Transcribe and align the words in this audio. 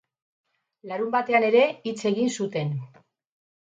Larunbatean 0.93 1.47
ere 1.51 1.63
hitz 1.93 1.97
egin 2.15 2.37
zuten. 2.43 2.77